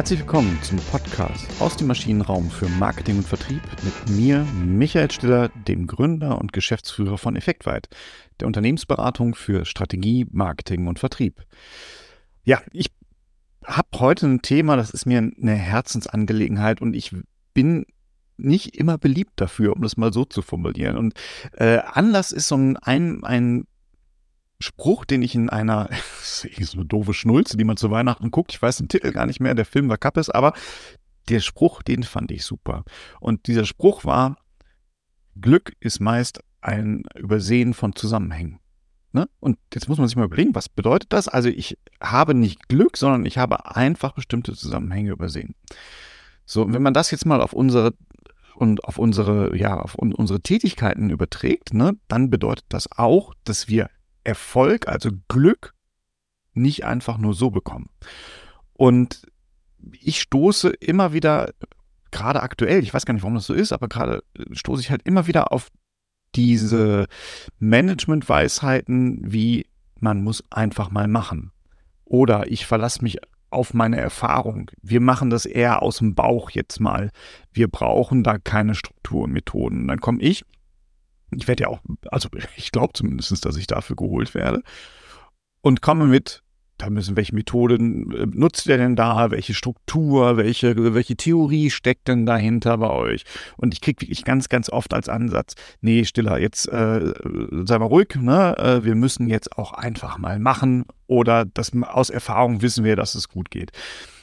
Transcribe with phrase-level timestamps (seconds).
[0.00, 5.50] Herzlich willkommen zum Podcast aus dem Maschinenraum für Marketing und Vertrieb mit mir, Michael Stiller,
[5.68, 7.90] dem Gründer und Geschäftsführer von Effektweit,
[8.40, 11.42] der Unternehmensberatung für Strategie, Marketing und Vertrieb.
[12.44, 12.86] Ja, ich
[13.62, 17.14] habe heute ein Thema, das ist mir eine Herzensangelegenheit und ich
[17.52, 17.84] bin
[18.38, 20.96] nicht immer beliebt dafür, um das mal so zu formulieren.
[20.96, 21.12] Und
[21.52, 22.78] äh, Anlass ist so ein,
[23.22, 23.64] ein
[24.60, 25.88] Spruch, den ich in einer,
[26.20, 29.26] ist so eine doofe Schnulze, die man zu Weihnachten guckt, ich weiß den Titel gar
[29.26, 30.52] nicht mehr, der Film war Kappes, aber
[31.28, 32.84] der Spruch, den fand ich super.
[33.20, 34.36] Und dieser Spruch war,
[35.40, 38.60] Glück ist meist ein Übersehen von Zusammenhängen.
[39.12, 39.28] Ne?
[39.40, 41.26] Und jetzt muss man sich mal überlegen, was bedeutet das?
[41.26, 45.54] Also ich habe nicht Glück, sondern ich habe einfach bestimmte Zusammenhänge übersehen.
[46.44, 47.94] So, wenn man das jetzt mal auf unsere
[48.54, 53.88] und auf unsere, ja, auf unsere Tätigkeiten überträgt, ne, dann bedeutet das auch, dass wir
[54.24, 55.74] Erfolg, also Glück,
[56.52, 57.90] nicht einfach nur so bekommen.
[58.72, 59.22] Und
[60.00, 61.52] ich stoße immer wieder,
[62.10, 64.22] gerade aktuell, ich weiß gar nicht, warum das so ist, aber gerade
[64.52, 65.70] stoße ich halt immer wieder auf
[66.34, 67.06] diese
[67.58, 69.66] Management-Weisheiten wie
[70.00, 71.52] man muss einfach mal machen.
[72.04, 73.18] Oder ich verlasse mich
[73.50, 74.70] auf meine Erfahrung.
[74.80, 77.10] Wir machen das eher aus dem Bauch jetzt mal.
[77.52, 79.88] Wir brauchen da keine Struktur und Methoden.
[79.88, 80.44] Dann komme ich
[81.30, 84.62] ich werde ja auch, also ich glaube zumindest, dass ich dafür geholt werde.
[85.62, 86.42] Und komme mit,
[86.78, 92.08] da müssen, welche Methoden äh, nutzt ihr denn da, welche Struktur, welche, welche Theorie steckt
[92.08, 93.24] denn dahinter bei euch?
[93.56, 97.12] Und ich kriege wirklich ganz, ganz oft als Ansatz, nee, Stiller, jetzt äh,
[97.64, 98.56] sei mal ruhig, ne?
[98.58, 103.14] Äh, wir müssen jetzt auch einfach mal machen oder das, aus Erfahrung wissen wir, dass
[103.14, 103.72] es gut geht.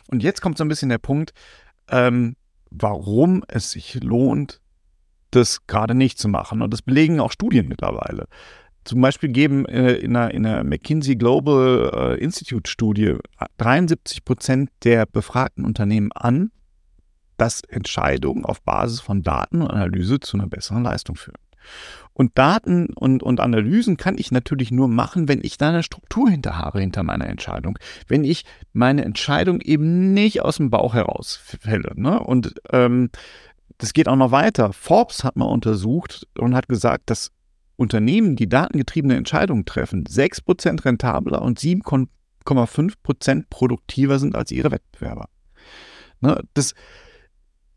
[0.09, 1.33] Und jetzt kommt so ein bisschen der Punkt,
[1.89, 2.35] ähm,
[2.71, 4.61] warum es sich lohnt,
[5.31, 6.61] das gerade nicht zu machen.
[6.61, 8.27] Und das belegen auch Studien mittlerweile.
[8.83, 13.15] Zum Beispiel geben äh, in, einer, in einer McKinsey Global äh, Institute Studie
[13.57, 16.51] 73 Prozent der befragten Unternehmen an,
[17.35, 21.37] dass Entscheidungen auf Basis von Daten und Analyse zu einer besseren Leistung führen.
[22.13, 26.29] Und Daten und, und Analysen kann ich natürlich nur machen, wenn ich da eine Struktur
[26.29, 27.77] hinterhabe hinter meiner Entscheidung.
[28.07, 28.43] Wenn ich
[28.73, 31.91] meine Entscheidung eben nicht aus dem Bauch heraus fälle.
[31.95, 32.19] Ne?
[32.19, 33.09] Und ähm,
[33.77, 34.73] das geht auch noch weiter.
[34.73, 37.31] Forbes hat mal untersucht und hat gesagt, dass
[37.75, 45.29] Unternehmen, die datengetriebene Entscheidungen treffen, 6% rentabler und 7,5% produktiver sind als ihre Wettbewerber.
[46.21, 46.73] Ne, das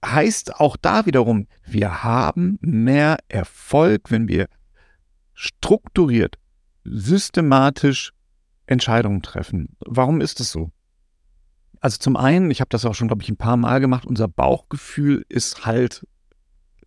[0.05, 4.49] heißt auch da wiederum, wir haben mehr Erfolg, wenn wir
[5.35, 6.37] strukturiert,
[6.85, 8.13] systematisch
[8.67, 9.77] Entscheidungen treffen.
[9.81, 10.71] Warum ist es so?
[11.81, 14.29] Also zum einen, ich habe das auch schon, glaube ich, ein paar Mal gemacht, unser
[14.29, 16.07] Bauchgefühl ist halt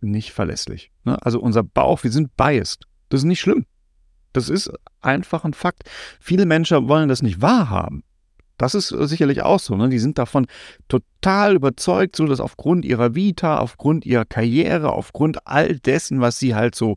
[0.00, 0.92] nicht verlässlich.
[1.04, 1.18] Ne?
[1.24, 2.86] Also unser Bauch, wir sind biased.
[3.08, 3.66] Das ist nicht schlimm.
[4.32, 5.84] Das ist einfach ein Fakt.
[6.20, 8.04] Viele Menschen wollen das nicht wahrhaben.
[8.58, 9.76] Das ist sicherlich auch so.
[9.76, 9.88] Ne?
[9.88, 10.46] Die sind davon
[10.88, 16.54] total überzeugt, so dass aufgrund ihrer Vita, aufgrund ihrer Karriere, aufgrund all dessen, was sie
[16.54, 16.96] halt so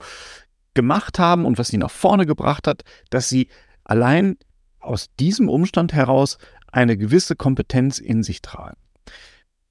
[0.74, 3.48] gemacht haben und was sie nach vorne gebracht hat, dass sie
[3.84, 4.38] allein
[4.80, 6.38] aus diesem Umstand heraus
[6.78, 8.78] eine gewisse Kompetenz in sich tragen.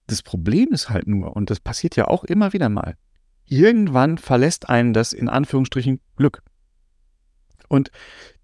[0.08, 2.96] Das Problem ist halt nur, und das passiert ja auch immer wieder mal,
[3.44, 6.42] irgendwann verlässt einen das in Anführungsstrichen Glück.
[7.68, 7.92] Und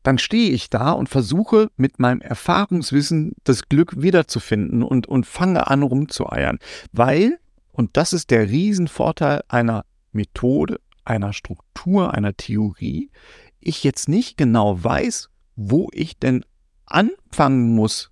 [0.04, 5.66] dann stehe ich da und versuche mit meinem Erfahrungswissen das Glück wiederzufinden und, und fange
[5.66, 6.58] an rumzueiern.
[6.92, 7.38] Weil,
[7.72, 13.10] und das ist der Riesenvorteil einer Methode, einer Struktur, einer Theorie,
[13.58, 16.44] ich jetzt nicht genau weiß, wo ich denn
[16.86, 18.11] anfangen muss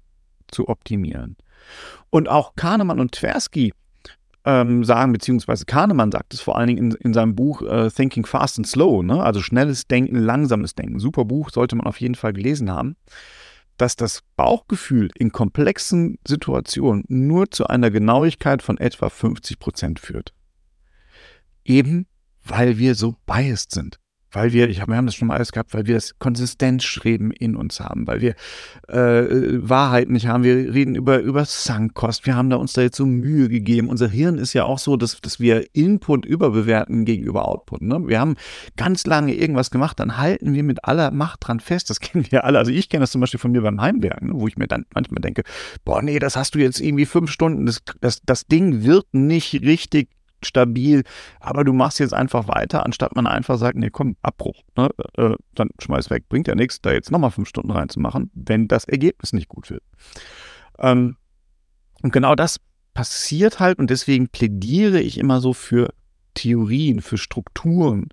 [0.51, 1.37] zu optimieren.
[2.11, 3.73] Und auch Kahnemann und Tversky
[4.45, 8.25] ähm, sagen, beziehungsweise Kahnemann sagt es vor allen Dingen in, in seinem Buch äh, Thinking
[8.25, 9.23] Fast and Slow, ne?
[9.23, 10.99] also schnelles Denken, langsames Denken.
[10.99, 12.97] Super Buch, sollte man auf jeden Fall gelesen haben,
[13.77, 20.33] dass das Bauchgefühl in komplexen Situationen nur zu einer Genauigkeit von etwa 50 Prozent führt.
[21.65, 22.07] Eben
[22.43, 23.99] weil wir so biased sind
[24.33, 27.31] weil wir, ich hab, wir haben das schon mal alles gehabt, weil wir das Konsistenzstreben
[27.31, 28.35] in uns haben, weil wir
[28.89, 30.45] äh, Wahrheit nicht haben.
[30.45, 32.27] Wir reden über, über Sankkost.
[32.27, 33.89] Wir haben da uns da jetzt so Mühe gegeben.
[33.89, 37.83] Unser Hirn ist ja auch so, dass, dass wir Input überbewerten gegenüber Output.
[37.83, 38.07] Ne?
[38.07, 38.37] Wir haben
[38.77, 41.91] ganz lange irgendwas gemacht, dann halten wir mit aller Macht dran fest.
[41.91, 42.59] Das kennen wir alle.
[42.59, 44.35] Also ich kenne das zum Beispiel von mir beim Heimwerken, ne?
[44.37, 45.43] wo ich mir dann manchmal denke,
[45.85, 47.67] boah, nee, das hast du jetzt irgendwie fünf Stunden.
[47.67, 50.09] Das, das, das Ding wird nicht richtig
[50.45, 51.03] stabil,
[51.41, 54.91] aber du machst jetzt einfach weiter, anstatt man einfach sagt, nee, komm, Abbruch, ne?
[55.17, 58.85] äh, dann schmeiß weg, bringt ja nichts, da jetzt nochmal fünf Stunden reinzumachen, wenn das
[58.85, 59.83] Ergebnis nicht gut wird.
[60.79, 61.17] Ähm,
[62.03, 62.59] und genau das
[62.95, 65.93] passiert halt und deswegen plädiere ich immer so für
[66.35, 68.09] Theorien, für Strukturen,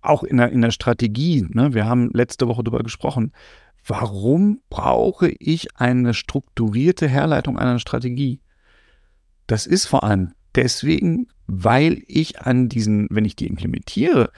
[0.00, 1.46] auch in der, in der Strategie.
[1.50, 1.74] Ne?
[1.74, 3.32] Wir haben letzte Woche darüber gesprochen.
[3.84, 8.40] Warum brauche ich eine strukturierte Herleitung einer Strategie?
[9.46, 14.30] das ist vor allem deswegen, weil ich an diesen, wenn ich die implementiere,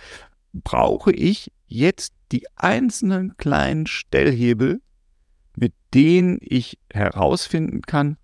[0.53, 4.81] brauche ich jetzt die einzelnen kleinen Stellhebel,
[5.57, 8.17] mit denen ich herausfinden kann,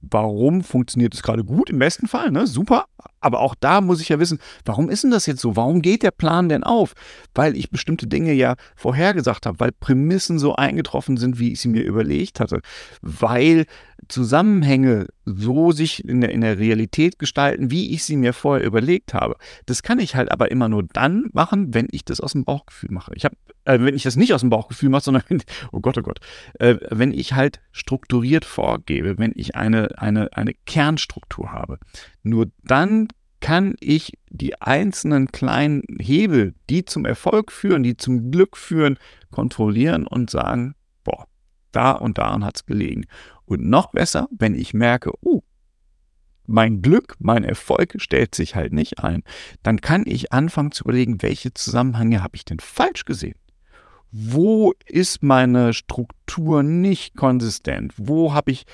[0.00, 2.46] warum funktioniert es gerade gut, im besten Fall, ne?
[2.46, 2.86] super.
[3.22, 5.56] Aber auch da muss ich ja wissen, warum ist denn das jetzt so?
[5.56, 6.92] Warum geht der Plan denn auf?
[7.34, 11.68] Weil ich bestimmte Dinge ja vorhergesagt habe, weil Prämissen so eingetroffen sind, wie ich sie
[11.68, 12.60] mir überlegt hatte,
[13.00, 13.66] weil
[14.08, 19.14] Zusammenhänge so sich in der, in der Realität gestalten, wie ich sie mir vorher überlegt
[19.14, 19.36] habe.
[19.66, 22.90] Das kann ich halt aber immer nur dann machen, wenn ich das aus dem Bauchgefühl
[22.90, 23.12] mache.
[23.14, 25.98] Ich habe äh, wenn ich das nicht aus dem Bauchgefühl mache, sondern wenn, oh Gott,
[25.98, 26.18] oh Gott,
[26.58, 31.78] äh, wenn ich halt strukturiert vorgebe, wenn ich eine, eine, eine Kernstruktur habe,
[32.22, 33.08] nur dann
[33.40, 38.98] kann ich die einzelnen kleinen Hebel, die zum Erfolg führen, die zum Glück führen,
[39.30, 41.26] kontrollieren und sagen, boah,
[41.72, 43.04] da und daran hat es gelegen.
[43.44, 45.42] Und noch besser, wenn ich merke, oh,
[46.46, 49.22] mein Glück, mein Erfolg stellt sich halt nicht ein,
[49.62, 53.36] dann kann ich anfangen zu überlegen, welche Zusammenhänge habe ich denn falsch gesehen?
[54.12, 57.94] Wo ist meine Struktur nicht konsistent?
[57.96, 58.64] Wo habe ich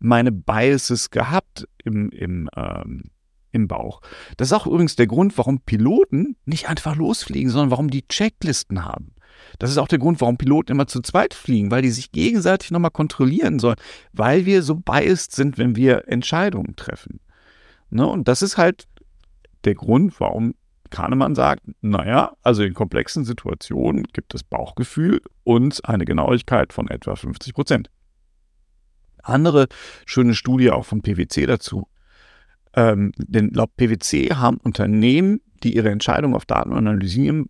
[0.00, 3.04] meine Biases gehabt im, im, ähm,
[3.52, 4.00] im Bauch?
[4.36, 8.84] Das ist auch übrigens der Grund, warum Piloten nicht einfach losfliegen, sondern warum die Checklisten
[8.84, 9.14] haben.
[9.60, 12.72] Das ist auch der Grund, warum Piloten immer zu zweit fliegen, weil die sich gegenseitig
[12.72, 13.76] nochmal kontrollieren sollen,
[14.12, 17.20] weil wir so biased sind, wenn wir Entscheidungen treffen.
[17.90, 18.04] Ne?
[18.04, 18.88] Und das ist halt
[19.64, 20.54] der Grund, warum
[20.90, 27.16] Kahnemann sagt, naja, also in komplexen Situationen gibt es Bauchgefühl und eine Genauigkeit von etwa
[27.16, 27.90] 50 Prozent.
[29.22, 29.66] Andere
[30.06, 31.88] schöne Studie auch von PwC dazu.
[32.74, 37.48] Ähm, denn laut PwC haben Unternehmen, die ihre Entscheidungen auf Daten und Analysen,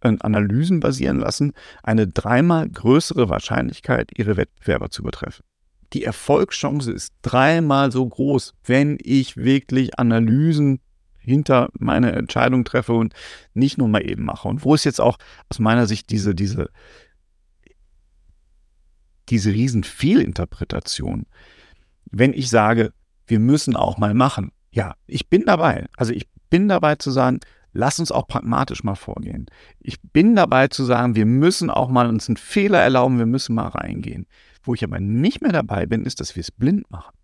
[0.00, 5.44] äh, Analysen basieren lassen, eine dreimal größere Wahrscheinlichkeit, ihre Wettbewerber zu übertreffen.
[5.92, 10.80] Die Erfolgschance ist dreimal so groß, wenn ich wirklich Analysen
[11.24, 13.14] hinter meine Entscheidung treffe und
[13.54, 14.48] nicht nur mal eben mache.
[14.48, 15.18] Und wo ist jetzt auch
[15.48, 16.70] aus meiner Sicht diese, diese,
[19.28, 19.84] diese riesen?
[22.10, 22.92] Wenn ich sage,
[23.26, 24.52] wir müssen auch mal machen.
[24.70, 25.86] Ja, ich bin dabei.
[25.96, 27.40] Also ich bin dabei zu sagen,
[27.72, 29.46] lass uns auch pragmatisch mal vorgehen.
[29.80, 33.54] Ich bin dabei zu sagen, wir müssen auch mal uns einen Fehler erlauben, wir müssen
[33.54, 34.26] mal reingehen.
[34.62, 37.14] Wo ich aber nicht mehr dabei bin, ist, dass wir es blind machen.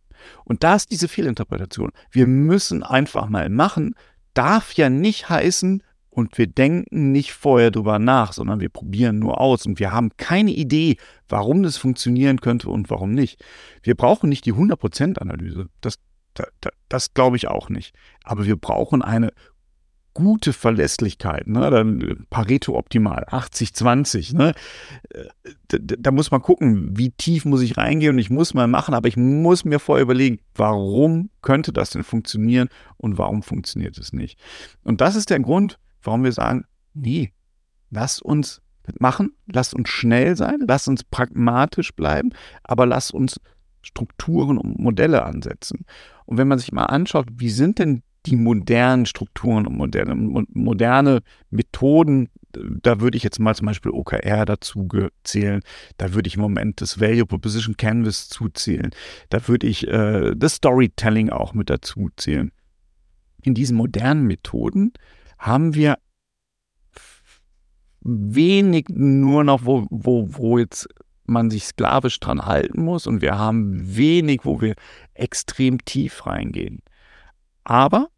[0.45, 1.91] Und da ist diese Fehlinterpretation.
[2.11, 3.95] Wir müssen einfach mal machen,
[4.35, 9.41] darf ja nicht heißen, und wir denken nicht vorher drüber nach, sondern wir probieren nur
[9.41, 10.97] aus und wir haben keine Idee,
[11.29, 13.43] warum das funktionieren könnte und warum nicht.
[13.83, 15.69] Wir brauchen nicht die 100%-Analyse.
[15.81, 16.01] Das,
[16.35, 17.95] das, das glaube ich auch nicht.
[18.25, 19.33] Aber wir brauchen eine
[20.21, 21.71] gute Verlässlichkeit, ne?
[21.71, 24.37] dann Pareto optimal, 80-20.
[24.37, 24.53] Ne?
[25.69, 28.95] Da, da, muss man gucken, wie tief muss ich reingehen und ich muss mal machen,
[28.95, 32.69] aber ich muss mir vorher überlegen, warum könnte das denn funktionieren
[32.99, 34.39] und warum funktioniert es nicht.
[34.85, 37.33] Und das ist der Grund, warum wir sagen, nee,
[37.91, 38.61] lass uns
[38.99, 42.31] machen, lass uns schnell sein, lass uns pragmatisch bleiben,
[42.63, 43.41] aber lass uns
[43.83, 45.87] Strukturen und Modelle ansetzen.
[46.27, 50.15] Und wenn man sich mal anschaut, wie sind denn die modernen Strukturen und moderne,
[50.53, 51.21] moderne
[51.51, 54.89] Methoden, da würde ich jetzt mal zum Beispiel OKR dazu
[55.25, 55.63] zählen,
[55.97, 58.91] da würde ich im Moment das Value Proposition Canvas zuzählen,
[59.29, 62.53] da würde ich äh, das Storytelling auch mit dazu zählen.
[63.43, 64.93] In diesen modernen Methoden
[65.39, 65.97] haben wir
[68.03, 70.89] wenig nur noch, wo, wo, wo jetzt
[71.25, 74.75] man sich sklavisch dran halten muss und wir haben wenig, wo wir
[75.15, 76.83] extrem tief reingehen.
[77.71, 78.09] Aber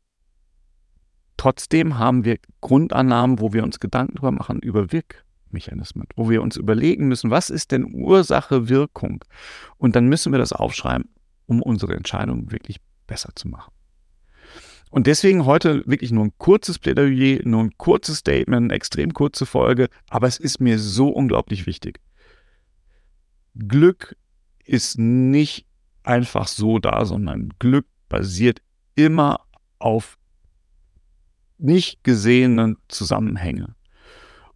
[1.37, 6.57] trotzdem haben wir Grundannahmen, wo wir uns Gedanken darüber machen, über Wirkmechanismen, wo wir uns
[6.57, 9.23] überlegen müssen, was ist denn Ursache, Wirkung?
[9.77, 11.11] Und dann müssen wir das aufschreiben,
[11.45, 13.75] um unsere Entscheidung wirklich besser zu machen.
[14.89, 19.45] Und deswegen heute wirklich nur ein kurzes Plädoyer, nur ein kurzes Statement, eine extrem kurze
[19.45, 22.01] Folge, aber es ist mir so unglaublich wichtig.
[23.55, 24.17] Glück
[24.65, 25.67] ist nicht
[26.05, 28.63] einfach so da, sondern Glück basiert
[28.95, 29.41] immer
[29.79, 30.19] auf
[31.59, 33.75] nicht gesehenen Zusammenhänge.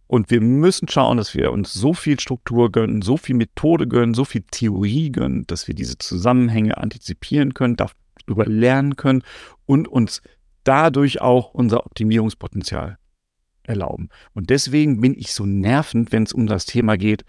[0.07, 4.13] Und wir müssen schauen, dass wir uns so viel Struktur gönnen, so viel Methode gönnen,
[4.13, 9.23] so viel Theorie gönnen, dass wir diese Zusammenhänge antizipieren können, darüber lernen können
[9.65, 10.21] und uns
[10.63, 12.97] dadurch auch unser Optimierungspotenzial
[13.63, 14.09] erlauben.
[14.33, 17.25] Und deswegen bin ich so nervend, wenn es um das Thema geht,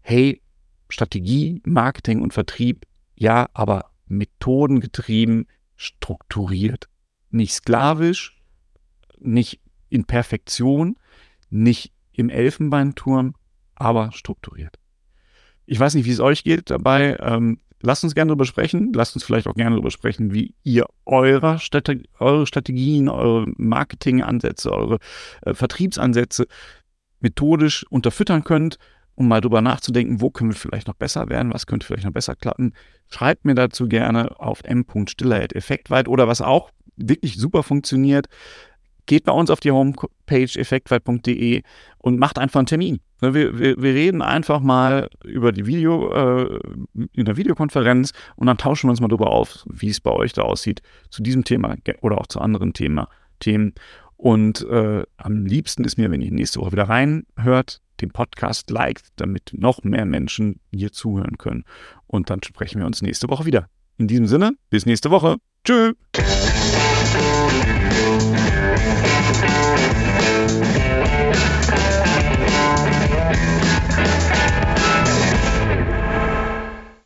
[0.00, 0.40] hey,
[0.88, 5.46] Strategie, Marketing und Vertrieb, ja, aber methodengetrieben,
[5.76, 6.88] strukturiert.
[7.30, 8.40] Nicht sklavisch,
[9.18, 10.96] nicht in Perfektion,
[11.50, 13.34] nicht im Elfenbeinturm,
[13.74, 14.78] aber strukturiert.
[15.66, 17.16] Ich weiß nicht, wie es euch geht dabei.
[17.20, 18.92] Ähm, lasst uns gerne darüber sprechen.
[18.92, 24.72] Lasst uns vielleicht auch gerne darüber sprechen, wie ihr eure, Strate eure Strategien, eure Marketingansätze,
[24.72, 24.98] eure
[25.42, 26.46] äh, Vertriebsansätze
[27.20, 28.78] methodisch unterfüttern könnt,
[29.14, 32.12] um mal drüber nachzudenken, wo können wir vielleicht noch besser werden, was könnte vielleicht noch
[32.12, 32.72] besser klappen.
[33.10, 38.26] Schreibt mir dazu gerne auf m.stiller.effektweit oder was auch wirklich super funktioniert,
[39.06, 41.62] geht bei uns auf die Homepage effektweit.de
[41.98, 43.00] und macht einfach einen Termin.
[43.20, 46.58] Wir, wir, wir, reden einfach mal über die Video, äh,
[47.12, 50.32] in der Videokonferenz und dann tauschen wir uns mal darüber auf, wie es bei euch
[50.32, 53.08] da aussieht zu diesem Thema oder auch zu anderen Thema,
[53.40, 53.74] Themen.
[54.16, 59.08] Und äh, am liebsten ist mir, wenn ihr nächste Woche wieder reinhört, den Podcast liked,
[59.16, 61.64] damit noch mehr Menschen hier zuhören können.
[62.06, 63.68] Und dann sprechen wir uns nächste Woche wieder.
[63.96, 65.36] In diesem Sinne, bis nächste Woche.
[65.64, 65.94] Tschüss.